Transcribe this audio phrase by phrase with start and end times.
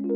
[0.00, 0.08] Olá,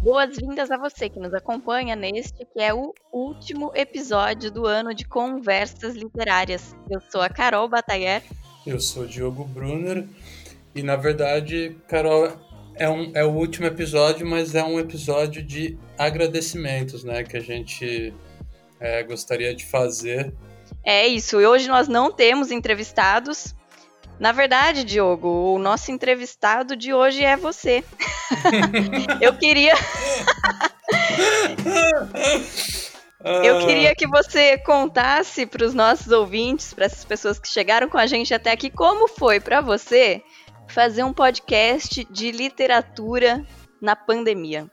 [0.00, 5.06] boas-vindas a você que nos acompanha neste que é o último episódio do ano de
[5.06, 6.76] Conversas Literárias.
[6.90, 8.22] Eu sou a Carol Batayer.
[8.66, 10.06] Eu sou o Diogo Brunner.
[10.74, 12.36] E na verdade, Carol,
[12.76, 17.22] é, um, é o último episódio, mas é um episódio de agradecimentos, né?
[17.22, 18.12] Que a gente
[18.80, 20.32] é, gostaria de fazer.
[20.84, 23.54] É isso, e hoje nós não temos entrevistados.
[24.18, 27.82] Na verdade, Diogo, o nosso entrevistado de hoje é você.
[29.20, 29.74] Eu queria.
[33.42, 37.96] Eu queria que você contasse para os nossos ouvintes, para essas pessoas que chegaram com
[37.96, 40.22] a gente até aqui, como foi para você
[40.68, 43.44] fazer um podcast de literatura
[43.80, 44.70] na pandemia.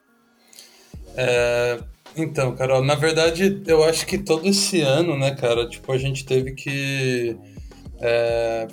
[1.15, 1.79] É,
[2.15, 6.25] então, Carol, na verdade, eu acho que todo esse ano, né, cara, tipo, a gente
[6.25, 7.37] teve que
[7.99, 8.67] é,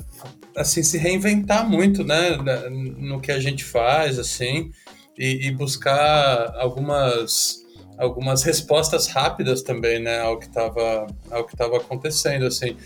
[0.57, 2.37] assim, se reinventar muito, né,
[2.71, 4.71] no que a gente faz, assim,
[5.17, 11.77] e, e buscar algumas algumas respostas rápidas também, né, ao que estava ao que estava
[11.77, 12.77] acontecendo, assim.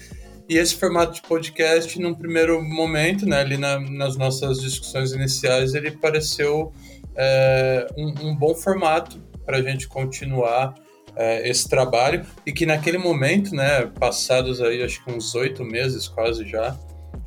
[0.49, 5.75] E esse formato de podcast, num primeiro momento, né, ali na, nas nossas discussões iniciais,
[5.75, 6.73] ele pareceu
[7.17, 10.75] é, um, um, bom formato para a gente continuar
[11.15, 16.09] é, esse trabalho e que naquele momento, né, passados aí acho que uns oito meses
[16.09, 16.77] quase já,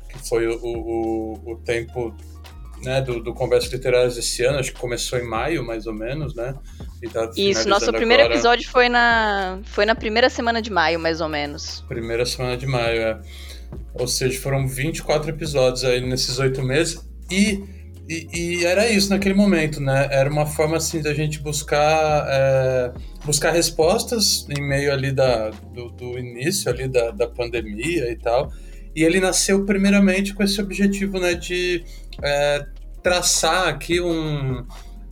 [0.08, 2.14] que foi o, o, o tempo
[2.82, 6.34] né, do, do Conversas Literárias esse ano, acho que começou em maio, mais ou menos,
[6.34, 6.54] né?
[7.12, 8.34] Tá Isso, nosso primeiro agora...
[8.34, 11.84] episódio foi na, foi na primeira semana de maio, mais ou menos.
[11.86, 13.20] Primeira semana de maio, é.
[13.94, 17.06] Ou seja, foram 24 episódios aí nesses oito meses.
[17.30, 17.62] E,
[18.08, 20.08] e, e, era isso naquele momento, né?
[20.10, 22.92] Era uma forma, assim, da gente buscar, é,
[23.24, 28.50] buscar respostas em meio ali da, do, do início ali da, da pandemia e tal.
[28.94, 31.84] E ele nasceu primeiramente com esse objetivo, né, de
[32.22, 32.64] é,
[33.02, 34.64] traçar aqui um,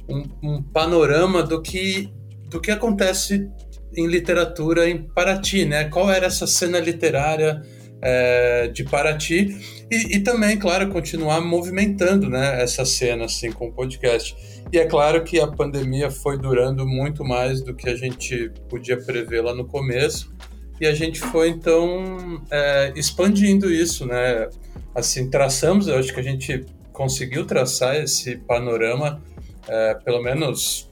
[0.08, 2.12] um, um, panorama do que,
[2.48, 3.48] do que acontece
[3.96, 5.84] em literatura em Paraty, né?
[5.84, 7.62] Qual era essa cena literária
[8.02, 9.56] é, de Paraty
[9.90, 14.36] e, e, também, claro, continuar movimentando, né, essa cena assim com o podcast.
[14.72, 18.96] E é claro que a pandemia foi durando muito mais do que a gente podia
[18.96, 20.34] prever lá no começo
[20.80, 24.48] e a gente foi então é, expandindo isso, né?
[24.94, 29.22] Assim, traçamos, eu acho que a gente conseguiu traçar esse panorama,
[29.68, 30.90] é, pelo menos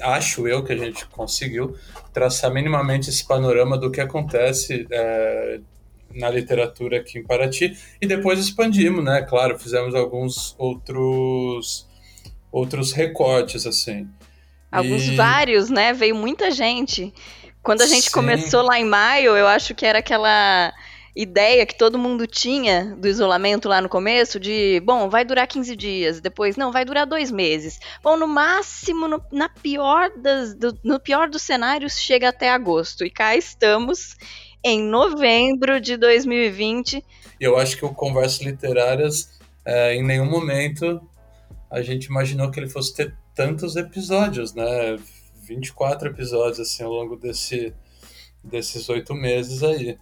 [0.00, 1.76] acho eu que a gente conseguiu
[2.12, 5.60] traçar minimamente esse panorama do que acontece é,
[6.14, 9.22] na literatura aqui em Paraty e depois expandimos, né?
[9.22, 11.88] Claro, fizemos alguns outros
[12.50, 14.08] outros recortes assim.
[14.70, 15.16] Alguns e...
[15.16, 15.92] vários, né?
[15.92, 17.12] Veio muita gente.
[17.62, 18.12] Quando a gente Sim.
[18.12, 20.72] começou lá em maio, eu acho que era aquela
[21.20, 25.76] ideia que todo mundo tinha do isolamento lá no começo, de, bom, vai durar 15
[25.76, 27.78] dias, depois, não, vai durar dois meses.
[28.02, 33.04] Bom, no máximo, no, na pior das, do, no pior dos cenários, chega até agosto.
[33.04, 34.16] E cá estamos,
[34.64, 37.04] em novembro de 2020.
[37.38, 41.02] Eu acho que o Conversas Literárias, é, em nenhum momento,
[41.70, 44.96] a gente imaginou que ele fosse ter tantos episódios, né?
[45.42, 47.74] 24 episódios, assim, ao longo desse,
[48.42, 49.98] desses oito meses aí.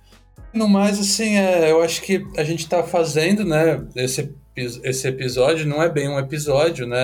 [0.53, 5.67] No mais, assim, é, eu acho que a gente está fazendo, né, esse, esse episódio,
[5.67, 6.99] não é bem um episódio, né,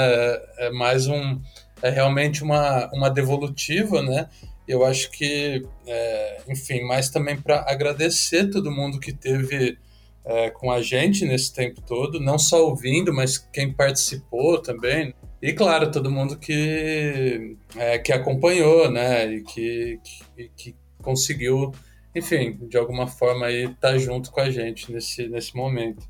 [0.59, 1.41] é, mais um,
[1.83, 4.29] é realmente uma, uma devolutiva, né,
[4.67, 9.77] eu acho que, é, enfim, mais também para agradecer todo mundo que teve
[10.25, 15.15] é, com a gente nesse tempo todo, não só ouvindo, mas quem participou também.
[15.43, 21.73] E, claro, todo mundo que, é, que acompanhou, né, e que, que, que conseguiu
[22.15, 26.07] enfim, de alguma forma aí tá junto com a gente nesse, nesse momento.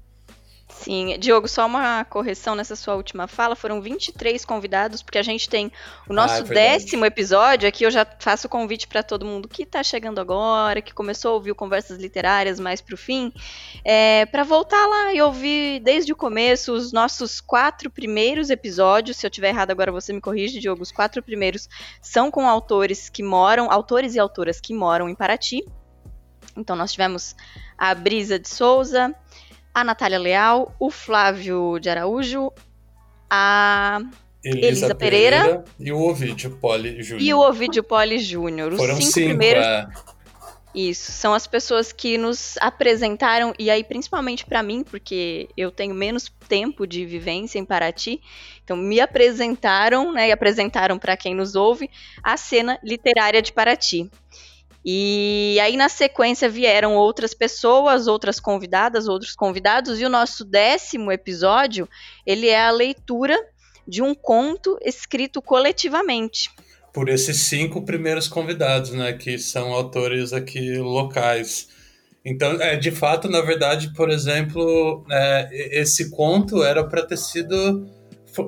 [0.68, 5.48] Sim, Diogo, só uma correção nessa sua última fala, foram 23 convidados, porque a gente
[5.48, 5.70] tem
[6.08, 7.84] o nosso ah, é décimo episódio, aqui.
[7.84, 11.34] Eu já faço o convite para todo mundo que está chegando agora, que começou a
[11.34, 13.32] ouvir Conversas Literárias mais para o fim,
[13.84, 19.26] é, para voltar lá e ouvir desde o começo os nossos quatro primeiros episódios, se
[19.26, 21.68] eu tiver errado agora você me corrige, Diogo, os quatro primeiros
[22.02, 25.64] são com autores que moram, autores e autoras que moram em Paraty,
[26.56, 27.34] então nós tivemos
[27.76, 29.14] a Brisa de Souza,
[29.72, 32.52] a Natália Leal, o Flávio de Araújo,
[33.28, 34.00] a
[34.44, 37.22] Elisa, Elisa Pereira, Pereira, e o Ovidio Poli Júnior.
[37.22, 38.72] E o Ovidio Poli Júnior.
[38.72, 39.64] Os Foram cinco, cinco primeiros.
[39.64, 39.86] É...
[40.74, 45.94] Isso, são as pessoas que nos apresentaram, e aí principalmente para mim, porque eu tenho
[45.94, 48.20] menos tempo de vivência em Paraty,
[48.64, 51.88] então me apresentaram, né, e apresentaram para quem nos ouve,
[52.20, 54.10] a cena literária de Paraty.
[54.84, 61.10] E aí, na sequência, vieram outras pessoas, outras convidadas, outros convidados, e o nosso décimo
[61.10, 61.88] episódio,
[62.26, 63.38] ele é a leitura
[63.88, 66.50] de um conto escrito coletivamente.
[66.92, 71.68] Por esses cinco primeiros convidados, né, que são autores aqui locais.
[72.24, 77.86] Então, é, de fato, na verdade, por exemplo, é, esse conto era para ter sido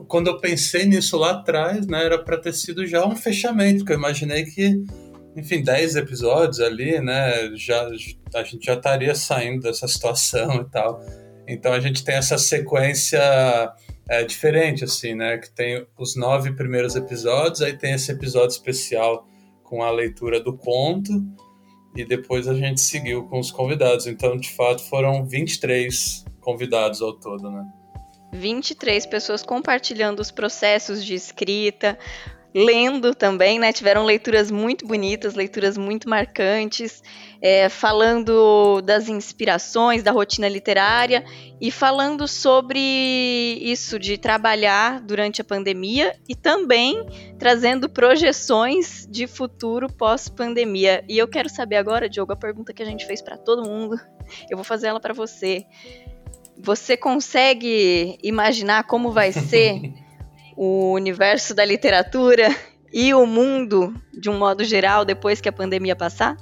[0.09, 3.93] quando eu pensei nisso lá atrás, né, era para ter sido já um fechamento, porque
[3.93, 4.83] eu imaginei que
[5.37, 7.55] enfim, 10 episódios ali, né?
[7.55, 7.89] Já,
[8.35, 11.05] a gente já estaria saindo dessa situação e tal.
[11.47, 13.21] Então a gente tem essa sequência
[14.09, 15.39] é, diferente, assim, né?
[15.39, 19.29] Que tem os nove primeiros episódios, aí tem esse episódio especial
[19.63, 21.13] com a leitura do conto,
[21.95, 24.07] e depois a gente seguiu com os convidados.
[24.07, 27.65] Então, de fato, foram 23 convidados ao todo, né?
[28.33, 31.99] 23 pessoas compartilhando os processos de escrita,
[32.57, 33.71] lendo também, né?
[33.71, 37.03] Tiveram leituras muito bonitas, leituras muito marcantes,
[37.43, 41.23] é, falando das inspirações, da rotina literária
[41.61, 42.79] e falando sobre
[43.61, 47.05] isso de trabalhar durante a pandemia e também
[47.39, 51.05] trazendo projeções de futuro pós-pandemia.
[51.07, 54.01] E eu quero saber agora, Diogo, a pergunta que a gente fez para todo mundo.
[54.51, 55.67] Eu vou fazer ela para você.
[56.59, 59.93] Você consegue imaginar como vai ser
[60.57, 62.55] o universo da literatura
[62.93, 66.37] e o mundo de um modo geral depois que a pandemia passar?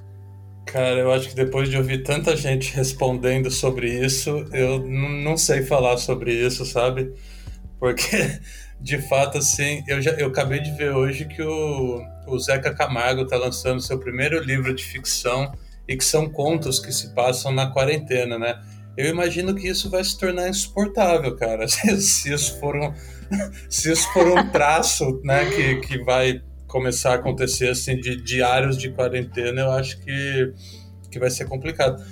[0.67, 5.63] Cara, eu acho que depois de ouvir tanta gente respondendo sobre isso, eu não sei
[5.63, 7.13] falar sobre isso, sabe?
[7.79, 8.39] Porque,
[8.81, 13.23] de fato, assim, eu, já, eu acabei de ver hoje que o, o Zeca Camargo
[13.23, 15.53] está lançando seu primeiro livro de ficção
[15.87, 18.59] e que são contos que se passam na quarentena, né?
[18.97, 21.67] Eu imagino que isso vai se tornar insuportável, cara.
[21.69, 22.93] Se isso for um,
[23.69, 28.77] se isso for um traço, né, que, que vai começar a acontecer assim de diários
[28.77, 30.53] de quarentena, eu acho que,
[31.11, 32.03] que vai ser complicado.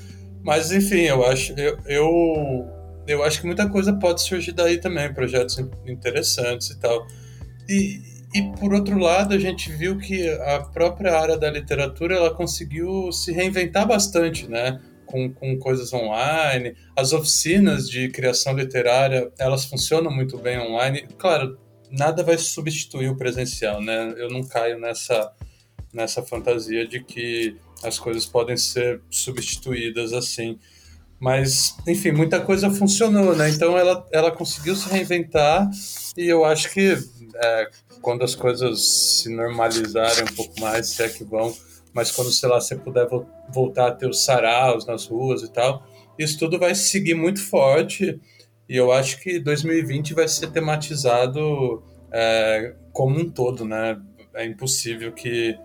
[0.44, 2.67] Mas enfim, eu acho eu, eu,
[3.06, 7.06] eu acho que muita coisa pode surgir daí também, projetos interessantes e tal.
[7.69, 8.00] E,
[8.34, 13.12] e por outro lado, a gente viu que a própria área da literatura ela conseguiu
[13.12, 14.81] se reinventar bastante, né?
[15.12, 16.75] Com, com coisas online.
[16.97, 21.06] As oficinas de criação literária, elas funcionam muito bem online.
[21.19, 21.59] Claro,
[21.91, 24.14] nada vai substituir o presencial, né?
[24.17, 25.31] Eu não caio nessa,
[25.93, 30.59] nessa fantasia de que as coisas podem ser substituídas assim.
[31.20, 33.50] Mas, enfim, muita coisa funcionou, né?
[33.50, 35.70] Então ela, ela conseguiu se reinventar
[36.17, 36.99] e eu acho que
[37.37, 37.70] é,
[38.00, 38.82] quando as coisas
[39.20, 41.55] se normalizarem um pouco mais, se é que vão,
[41.93, 45.53] mas quando, sei lá, você puder vo voltar a ter os saraus nas ruas e
[45.53, 45.87] tal,
[46.19, 48.21] isso tudo vai seguir muito forte
[48.69, 54.00] e eu acho que 2020 vai ser tematizado é, como um todo, né?
[54.35, 55.59] É impossível que,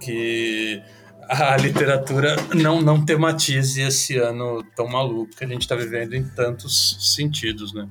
[0.00, 0.80] que
[1.28, 6.24] a literatura não, não tematize esse ano tão maluco que a gente está vivendo em
[6.28, 7.88] tantos sentidos, né?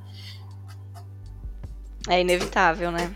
[2.07, 3.13] É inevitável, né?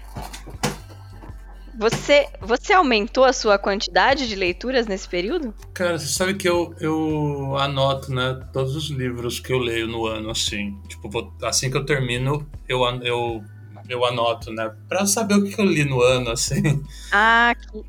[1.77, 5.53] Você, você aumentou a sua quantidade de leituras nesse período?
[5.75, 10.07] Cara, você sabe que eu, eu anoto, né, todos os livros que eu leio no
[10.07, 10.75] ano, assim.
[10.87, 13.43] Tipo, vou, assim que eu termino, eu, eu,
[13.87, 14.73] eu anoto, né?
[14.89, 16.83] Pra saber o que eu li no ano, assim.
[17.11, 17.83] Ah, que,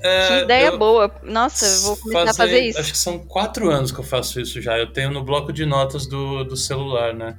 [0.00, 1.14] é, que ideia eu, boa.
[1.22, 2.80] Nossa, eu vou começar fazer, a fazer isso.
[2.80, 4.76] Acho que são quatro anos que eu faço isso já.
[4.76, 7.36] Eu tenho no bloco de notas do, do celular, né?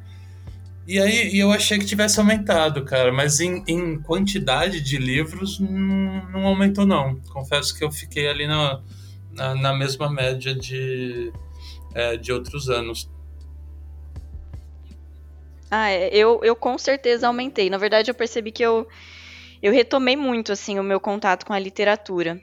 [0.85, 6.29] E aí eu achei que tivesse aumentado, cara, mas em, em quantidade de livros não,
[6.29, 7.15] não, aumentou, não.
[7.31, 8.81] Confesso que eu fiquei ali na,
[9.31, 11.31] na, na mesma média de,
[11.95, 13.09] é, de outros anos.
[15.71, 17.69] Ah, é, eu, eu com certeza aumentei.
[17.69, 18.85] Na verdade, eu percebi que eu,
[19.61, 22.41] eu retomei muito assim o meu contato com a literatura.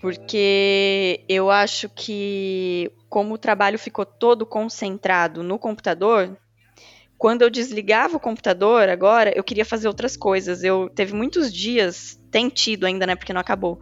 [0.00, 6.36] Porque eu acho que como o trabalho ficou todo concentrado no computador,
[7.18, 10.62] quando eu desligava o computador agora, eu queria fazer outras coisas.
[10.62, 13.80] Eu teve muitos dias, tem tido ainda, né, porque não acabou,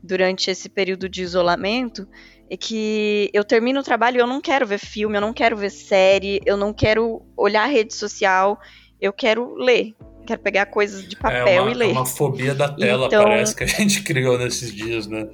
[0.00, 2.06] durante esse período de isolamento,
[2.48, 5.56] é que eu termino o trabalho e eu não quero ver filme, eu não quero
[5.56, 8.56] ver série, eu não quero olhar a rede social,
[9.00, 9.94] eu quero ler.
[10.24, 11.88] Quero pegar coisas de papel é uma, e ler.
[11.88, 15.28] É uma fobia da tela, então, parece que a gente criou nesses dias, né?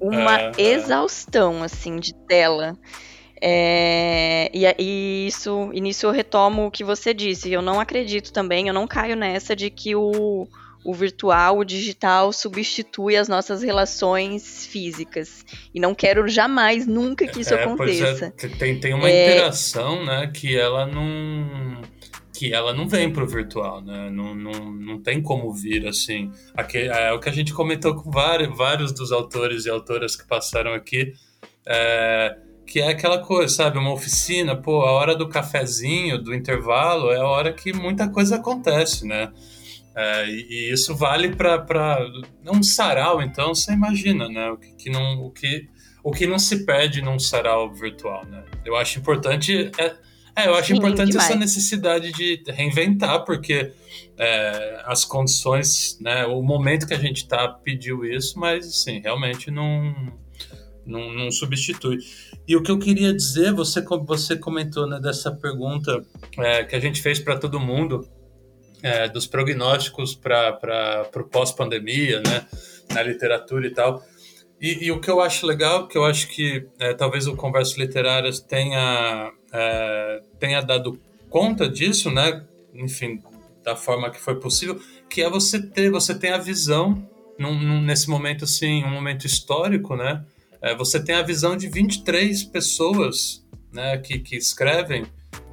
[0.00, 0.62] Uma é, é.
[0.62, 2.76] exaustão, assim, de tela.
[3.40, 7.52] É, e, e, isso, e nisso eu retomo o que você disse.
[7.52, 10.48] Eu não acredito também, eu não caio nessa de que o,
[10.84, 15.44] o virtual, o digital substitui as nossas relações físicas.
[15.74, 18.32] E não quero jamais, nunca que isso é, é aconteça.
[18.42, 19.30] É, tem, tem uma é...
[19.30, 21.82] interação, né, que ela não
[22.38, 24.08] que ela não vem para o virtual, né?
[24.10, 26.30] Não, não, não tem como vir assim.
[26.54, 30.24] Aqui, é o que a gente comentou com vários, vários dos autores e autoras que
[30.24, 31.14] passaram aqui,
[31.66, 32.38] é,
[32.68, 33.78] que é aquela coisa, sabe?
[33.78, 38.36] Uma oficina, pô, a hora do cafezinho, do intervalo, é a hora que muita coisa
[38.36, 39.32] acontece, né?
[39.96, 41.98] É, e, e, isso vale para
[42.46, 44.50] um sarau, então você imagina, né?
[44.50, 45.66] O que, que, não, o que,
[46.04, 48.44] o que não se perde num sarau virtual, né?
[48.66, 49.96] Eu acho importante é,
[50.36, 51.30] é, eu acho Sim, importante demais.
[51.30, 53.72] essa necessidade de reinventar, porque
[54.16, 59.50] é, as condições, né, o momento que a gente está pediu isso, mas assim, realmente
[59.50, 60.12] não,
[60.88, 61.98] não, não, substitui.
[62.46, 66.04] E o que eu queria dizer, você, você comentou né, dessa pergunta
[66.38, 68.08] é, que a gente fez para todo mundo,
[68.82, 72.46] é, dos prognósticos para o pós-pandemia, né,
[72.92, 74.02] na literatura e tal.
[74.60, 77.76] E, e, o que eu acho legal, que eu acho que é, talvez o Conversas
[77.76, 80.98] Literárias tenha, é, tenha dado
[81.30, 82.44] conta disso, né?
[82.74, 83.22] Enfim,
[83.62, 87.06] da forma que foi possível, que é você ter, você tem a visão
[87.38, 90.24] num, num, nesse momento assim, um momento histórico, né?
[90.62, 95.06] É, você tem a visão de 23 pessoas, né, que, que escrevem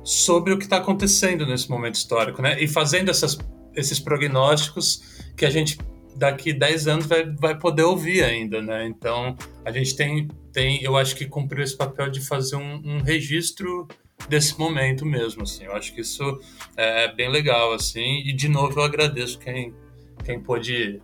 [0.04, 2.62] sobre o que está acontecendo nesse momento histórico, né?
[2.62, 3.38] E fazendo essas,
[3.76, 5.02] esses prognósticos
[5.36, 5.78] que a gente
[6.16, 8.86] daqui 10 anos vai, vai poder ouvir ainda, né?
[8.86, 9.36] Então,
[9.66, 13.88] a gente tem, tem eu acho que cumpriu esse papel de fazer um, um registro
[14.30, 15.66] desse momento mesmo, assim.
[15.66, 16.40] Eu acho que isso
[16.78, 18.22] é bem legal, assim.
[18.26, 19.74] E, de novo, eu agradeço quem,
[20.24, 21.02] quem pôde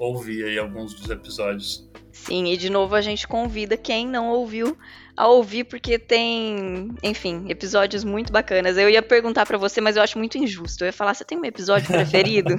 [0.00, 1.86] ouvir aí alguns dos episódios.
[2.10, 4.76] Sim, e de novo a gente convida quem não ouviu
[5.16, 8.78] a ouvir, porque tem, enfim, episódios muito bacanas.
[8.78, 10.82] Eu ia perguntar para você, mas eu acho muito injusto.
[10.82, 12.58] Eu ia falar, você tem um episódio preferido?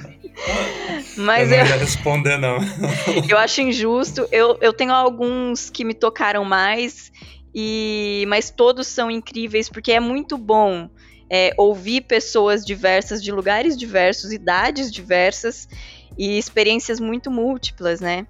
[1.16, 2.58] mas eu não eu, ia responder, não.
[3.28, 4.28] eu acho injusto.
[4.30, 7.10] Eu, eu tenho alguns que me tocaram mais,
[7.52, 10.88] e mas todos são incríveis, porque é muito bom.
[11.34, 15.66] É, ouvir pessoas diversas, de lugares diversos, idades diversas
[16.16, 18.26] e experiências muito múltiplas, né?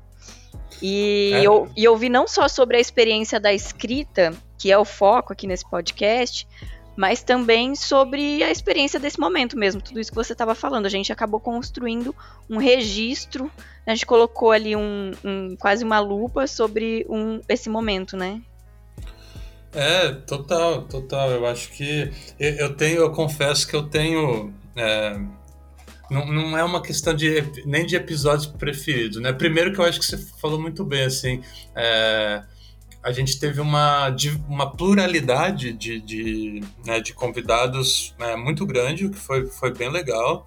[0.80, 1.46] E, é.
[1.46, 5.32] eu, e eu vi não só sobre a experiência da escrita, que é o foco
[5.32, 6.46] aqui nesse podcast,
[6.96, 10.86] mas também sobre a experiência desse momento mesmo, tudo isso que você estava falando.
[10.86, 12.14] A gente acabou construindo
[12.50, 13.50] um registro,
[13.86, 18.40] a gente colocou ali um, um quase uma lupa sobre um, esse momento, né?
[19.74, 21.30] É, total, total.
[21.30, 25.18] Eu acho que eu tenho, eu confesso que eu tenho é,
[26.12, 29.33] não, não é uma questão de nem de episódios preferidos, né?
[29.33, 31.42] Primeiro que eu acho que você falou muito bem, assim,
[31.75, 32.42] é,
[33.02, 34.14] a gente teve uma,
[34.49, 39.90] uma pluralidade de, de, né, de convidados é, muito grande, o que foi, foi bem
[39.90, 40.47] legal.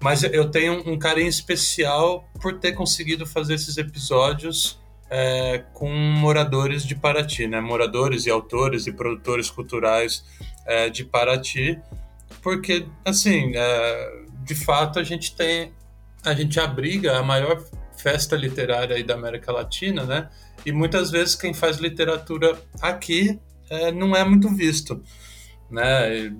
[0.00, 4.78] Mas eu tenho um carinho especial por ter conseguido fazer esses episódios
[5.10, 7.60] é, com moradores de Paraty, né?
[7.60, 10.24] Moradores e autores e produtores culturais
[10.66, 11.78] é, de Paraty,
[12.42, 15.72] porque, assim, é, de fato a gente tem
[16.24, 17.62] a gente abriga a maior
[17.96, 20.28] festa literária aí da América Latina, né?
[20.64, 23.38] E muitas vezes quem faz literatura aqui
[23.70, 25.02] é, não é muito visto,
[25.70, 26.32] né?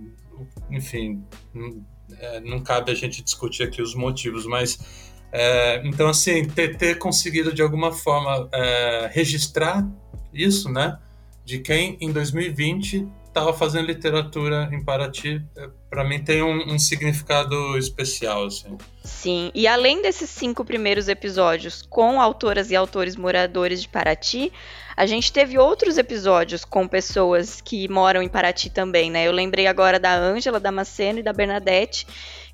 [0.70, 1.22] Enfim,
[1.54, 1.84] não,
[2.18, 4.78] é, não cabe a gente discutir aqui os motivos, mas
[5.30, 9.86] é, então assim ter, ter, conseguido de alguma forma é, registrar
[10.32, 10.98] isso, né?
[11.44, 16.78] De quem em 2020 estava fazendo literatura em Paraty, é, para mim tem um, um,
[16.78, 18.76] significado especial, assim.
[19.04, 24.52] Sim, e além desses cinco primeiros episódios com autoras e autores moradores de Paraty,
[24.98, 29.28] a gente teve outros episódios com pessoas que moram em Paraty também, né?
[29.28, 32.04] Eu lembrei agora da Ângela Damasceno e da Bernadette,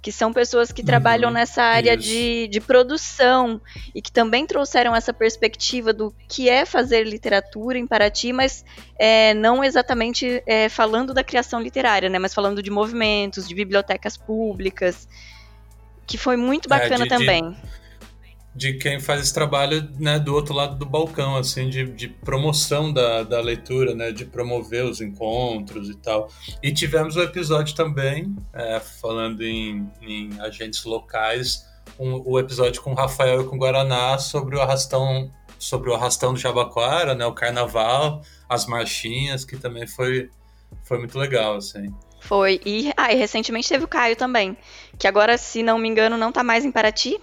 [0.02, 3.58] que são pessoas que trabalham uhum, nessa área de, de produção
[3.94, 8.62] e que também trouxeram essa perspectiva do que é fazer literatura em Paraty, mas
[8.98, 14.18] é, não exatamente é, falando da criação literária, né, mas falando de movimentos, de bibliotecas
[14.18, 15.08] públicas,
[16.06, 17.50] que foi muito é, bacana é, de, também.
[17.52, 17.74] De
[18.54, 22.92] de quem faz esse trabalho né, do outro lado do balcão, assim, de, de promoção
[22.92, 26.28] da, da leitura, né, de promover os encontros e tal.
[26.62, 31.66] E tivemos o um episódio também, é, falando em, em, agentes locais,
[31.98, 35.94] um, o episódio com o Rafael e com o Guaraná sobre o arrastão sobre o
[35.94, 40.28] arrastão do Jabaquara, né, o carnaval, as marchinhas, que também foi,
[40.82, 41.94] foi muito legal, assim.
[42.20, 42.60] Foi.
[42.66, 44.56] E, ah, e recentemente teve o Caio também,
[44.98, 47.18] que agora, se não me engano, não está mais em Paraty,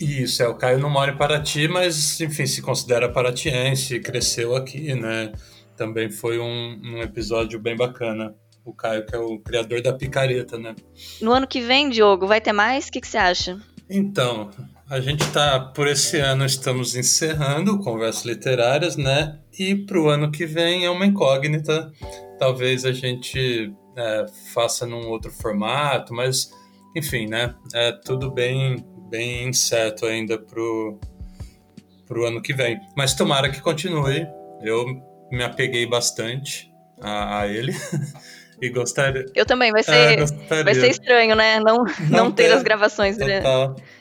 [0.00, 4.94] isso, é, o Caio não mora em Paraty, mas, enfim, se considera paratiense, cresceu aqui,
[4.94, 5.32] né?
[5.76, 8.34] Também foi um, um episódio bem bacana.
[8.64, 10.74] O Caio, que é o criador da picareta, né?
[11.20, 12.88] No ano que vem, Diogo, vai ter mais?
[12.88, 13.60] O que, que você acha?
[13.90, 14.50] Então,
[14.88, 19.38] a gente tá, por esse ano, estamos encerrando Conversas Literárias, né?
[19.58, 21.90] E pro ano que vem é uma incógnita.
[22.38, 26.50] Talvez a gente é, faça num outro formato, mas
[26.94, 27.54] enfim, né?
[27.74, 30.98] É tudo bem, bem incerto ainda pro,
[32.06, 32.78] pro ano que vem.
[32.96, 34.26] Mas tomara que continue.
[34.62, 34.84] Eu
[35.30, 36.70] me apeguei bastante
[37.00, 37.72] a, a ele.
[38.60, 39.26] e gostaria.
[39.34, 41.58] Eu também, vai ser, é, vai ser estranho, né?
[41.58, 43.46] Não, não, não ter, ter as gravações durante,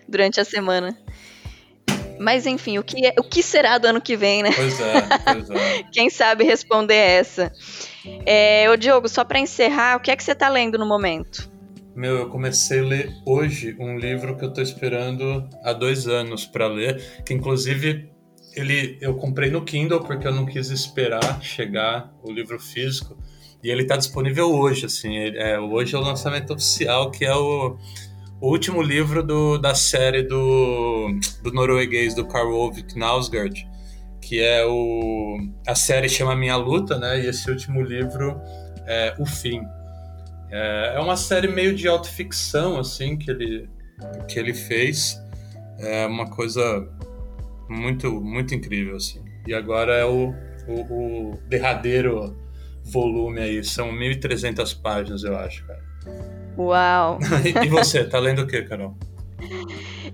[0.08, 0.96] durante a semana.
[2.20, 4.52] Mas enfim, o que, é, o que será do ano que vem, né?
[4.56, 4.94] Pois é,
[5.34, 5.84] pois é.
[5.92, 7.52] Quem sabe responder essa.
[8.24, 11.51] É, ô Diogo, só para encerrar, o que é que você está lendo no momento?
[11.96, 16.46] Meu, eu comecei a ler hoje um livro que eu estou esperando há dois anos
[16.46, 18.10] para ler, que inclusive
[18.56, 23.18] ele eu comprei no Kindle porque eu não quis esperar chegar o livro físico
[23.64, 27.78] e ele está disponível hoje, assim, é, hoje é o lançamento oficial que é o
[28.42, 33.70] o último livro do, da série do, do norueguês, do Karl Ove Knausgaard,
[34.20, 35.38] que é o...
[35.68, 37.22] A série chama Minha Luta, né?
[37.22, 38.42] E esse último livro
[38.88, 39.62] é O Fim.
[40.52, 43.70] É, é uma série meio de autoficção, assim, que ele,
[44.28, 45.20] que ele fez.
[45.80, 46.88] É uma coisa
[47.70, 49.24] muito, muito incrível, assim.
[49.48, 50.34] E agora é o,
[50.68, 52.36] o, o derradeiro
[52.84, 53.64] volume aí.
[53.64, 55.82] São 1.300 páginas, eu acho, cara.
[56.58, 57.20] Uau!
[57.64, 58.96] e você, tá lendo o que, Carol?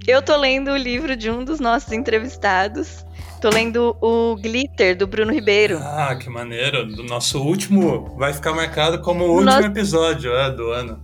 [0.08, 3.06] Eu tô lendo o livro de um dos nossos entrevistados.
[3.40, 5.78] Tô lendo o Glitter, do Bruno Ribeiro.
[5.80, 6.88] Ah, que maneiro.
[6.88, 8.16] Do nosso último.
[8.18, 11.00] Vai ficar marcado como o último episódio é, do ano.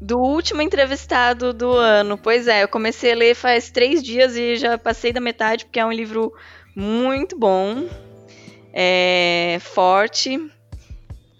[0.00, 2.18] Do último entrevistado do ano.
[2.18, 5.78] Pois é, eu comecei a ler faz três dias e já passei da metade, porque
[5.78, 6.32] é um livro
[6.74, 7.86] muito bom.
[8.72, 10.40] É forte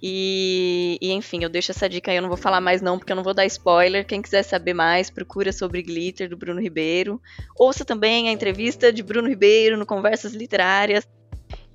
[0.02, 3.12] e, e, enfim, eu deixo essa dica aí, eu não vou falar mais não, porque
[3.12, 4.04] eu não vou dar spoiler.
[4.04, 7.23] Quem quiser saber mais, procura sobre Glitter, do Bruno Ribeiro.
[7.56, 11.06] Ouça também a entrevista de Bruno Ribeiro no Conversas Literárias.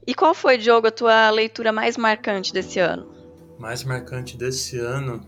[0.06, 3.10] E qual foi, Diogo, a tua leitura mais marcante desse ano?
[3.58, 5.26] Mais marcante desse ano?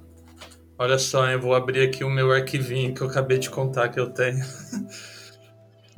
[0.78, 4.00] Olha só, eu vou abrir aqui o meu arquivinho que eu acabei de contar que
[4.00, 4.44] eu tenho.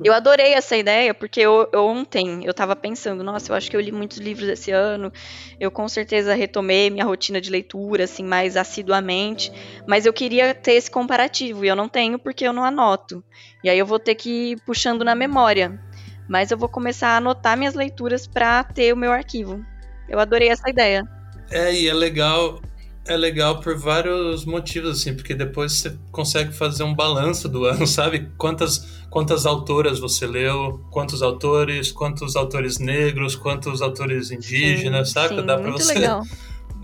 [0.04, 3.76] Eu adorei essa ideia, porque eu, eu, ontem eu tava pensando, nossa, eu acho que
[3.76, 5.12] eu li muitos livros esse ano,
[5.60, 9.52] eu com certeza retomei minha rotina de leitura, assim, mais assiduamente,
[9.86, 13.22] mas eu queria ter esse comparativo, e eu não tenho porque eu não anoto.
[13.62, 15.80] E aí eu vou ter que ir puxando na memória.
[16.28, 19.64] Mas eu vou começar a anotar minhas leituras para ter o meu arquivo.
[20.08, 21.02] Eu adorei essa ideia.
[21.50, 22.60] É, e é legal
[23.06, 27.86] é legal por vários motivos, assim, porque depois você consegue fazer um balanço do ano,
[27.88, 28.30] sabe?
[28.38, 35.36] Quantas, quantas autoras você leu, quantos autores, quantos autores negros, quantos autores indígenas, sim, sabe?
[35.36, 35.94] Sim, Dá pra você.
[35.94, 36.22] Legal.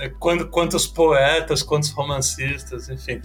[0.01, 3.21] É, quantos poetas, quantos romancistas, enfim.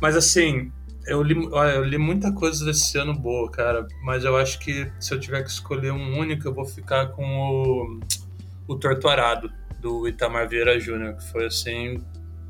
[0.00, 0.70] Mas assim,
[1.08, 3.84] eu li, eu li muita coisa desse ano boa, cara.
[4.00, 7.24] Mas eu acho que se eu tiver que escolher um único, eu vou ficar com
[7.24, 8.00] o,
[8.68, 12.00] o Torturado, do Itamar Vieira Júnior, que foi assim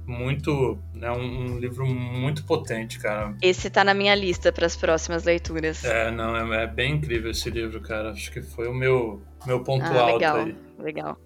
[0.07, 3.35] muito, né, um, um, livro muito potente, cara.
[3.41, 5.85] Esse tá na minha lista para as próximas leituras.
[5.85, 8.11] É, não, é, é, bem incrível esse livro, cara.
[8.11, 10.57] Acho que foi o meu, meu ponto ah, alto legal, aí.
[10.79, 11.19] Legal.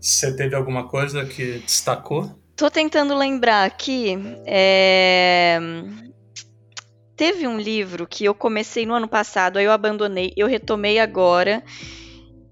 [0.00, 2.38] Você teve alguma coisa que destacou?
[2.56, 4.18] Tô tentando lembrar aqui.
[4.44, 5.58] É...
[7.16, 11.62] Teve um livro que eu comecei no ano passado, aí eu abandonei, eu retomei agora.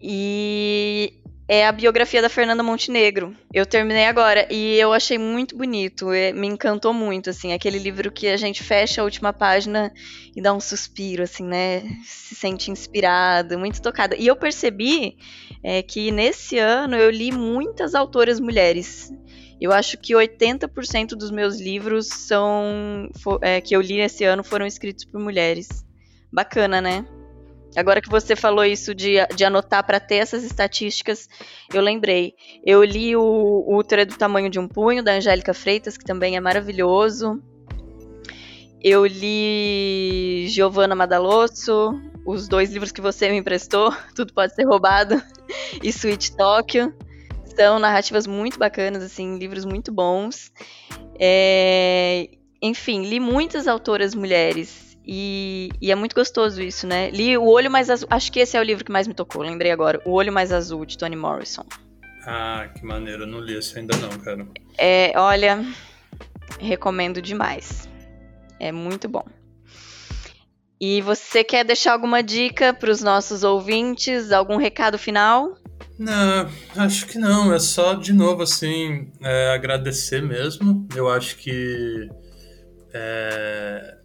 [0.01, 1.20] E
[1.53, 3.37] é a biografia da Fernanda Montenegro.
[3.53, 8.13] Eu terminei agora e eu achei muito bonito, é, me encantou muito, assim, aquele livro
[8.13, 9.93] que a gente fecha a última página
[10.37, 11.83] e dá um suspiro, assim, né?
[12.05, 14.15] Se sente inspirada, muito tocada.
[14.15, 15.17] E eu percebi
[15.61, 19.13] é, que nesse ano eu li muitas autoras mulheres.
[19.61, 23.11] Eu acho que 80% dos meus livros são
[23.43, 25.85] é, que eu li esse ano foram escritos por mulheres.
[26.33, 27.05] Bacana, né?
[27.77, 31.29] Agora que você falou isso de, de anotar para ter essas estatísticas,
[31.73, 32.35] eu lembrei.
[32.65, 36.05] Eu li o, o Útero é do Tamanho de um Punho, da Angélica Freitas, que
[36.05, 37.41] também é maravilhoso.
[38.83, 41.93] Eu li Giovanna Madalosso,
[42.27, 45.23] os dois livros que você me emprestou, Tudo Pode Ser Roubado,
[45.83, 46.93] e Sweet Tóquio.
[47.55, 50.51] São narrativas muito bacanas, assim, livros muito bons.
[51.19, 52.29] É...
[52.63, 57.11] Enfim, li muitas autoras mulheres e, e, é muito gostoso isso, né?
[57.11, 58.09] Li O Olho Mais Azul.
[58.11, 60.01] Acho que esse é o livro que mais me tocou, lembrei agora.
[60.05, 61.65] O Olho Mais Azul, de Toni Morrison.
[62.27, 63.23] Ah, que maneiro.
[63.23, 64.47] Eu não li esse ainda não, cara.
[64.77, 65.65] É, olha,
[66.59, 67.89] recomendo demais.
[68.59, 69.25] É muito bom.
[70.79, 74.33] E você quer deixar alguma dica para os nossos ouvintes?
[74.33, 75.57] Algum recado final?
[75.99, 77.53] Não, acho que não.
[77.53, 80.87] É só, de novo, assim, é, agradecer mesmo.
[80.95, 82.09] Eu acho que
[82.95, 84.00] é,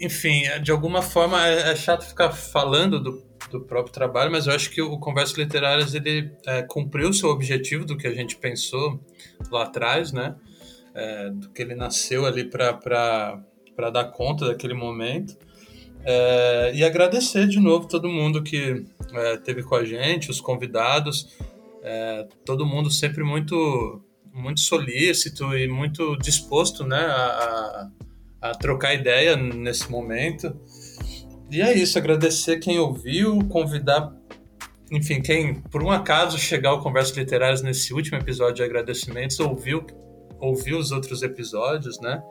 [0.00, 4.46] enfim, é, de alguma forma é, é, chato ficar falando do, do próprio trabalho, mas
[4.46, 8.14] eu acho que o Conversas Literárias ele é, cumpriu o seu objetivo do que a
[8.14, 9.00] gente pensou
[9.50, 10.36] lá atrás, né?
[10.94, 13.42] é, do que ele nasceu ali para
[13.92, 15.36] dar conta daquele momento.
[16.02, 21.28] É, e agradecer de novo todo mundo que é, teve com a gente, os convidados,
[21.82, 27.90] é, todo mundo sempre muito muito solícito e muito disposto né, a, a,
[28.40, 30.58] a trocar ideia nesse momento.
[31.50, 34.12] E é isso, agradecer quem ouviu, convidar,
[34.90, 39.84] enfim, quem por um acaso chegar ao Conversas Literárias nesse último episódio de agradecimentos, ouviu,
[40.38, 42.22] ouviu os outros episódios, né?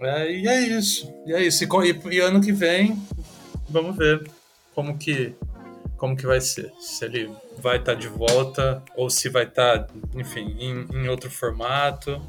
[0.00, 1.64] É, e é isso, e é isso.
[1.64, 2.96] E, e, ano que vem,
[3.68, 4.30] vamos ver
[4.74, 5.34] como que,
[5.96, 6.72] como que vai ser.
[6.78, 11.08] Se ele vai estar tá de volta ou se vai estar, tá, enfim, em, em
[11.08, 12.20] outro formato.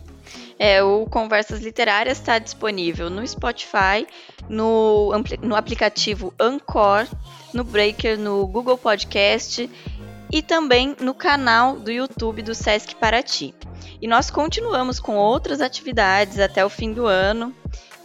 [0.62, 4.06] É, o Conversas Literárias está disponível no Spotify,
[4.50, 5.10] no,
[5.42, 7.08] no aplicativo Anchor,
[7.54, 9.70] no Breaker, no Google Podcast
[10.30, 13.56] e também no canal do YouTube do Sesc Paraty.
[14.02, 17.56] E nós continuamos com outras atividades até o fim do ano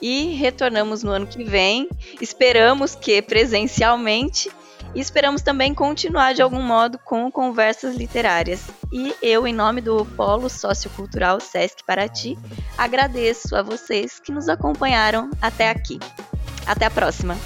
[0.01, 1.89] e retornamos no ano que vem.
[2.21, 4.49] Esperamos que presencialmente
[4.95, 8.69] e esperamos também continuar de algum modo com conversas literárias.
[8.93, 12.39] E eu, em nome do Polo Sociocultural Sesc Paraty,
[12.79, 15.99] agradeço a vocês que nos acompanharam até aqui.
[16.67, 17.37] Até a próxima!